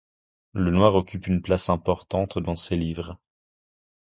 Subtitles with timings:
[0.53, 3.19] Le noir occupe une place importante dans ses livres.